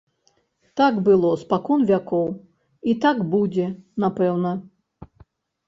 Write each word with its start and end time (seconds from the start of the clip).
Так 0.79 0.93
было 1.07 1.29
спакон 1.41 1.85
вякоў, 1.91 2.25
і 2.89 2.97
так 3.05 3.23
будзе, 3.37 3.71
напэўна. 4.07 4.59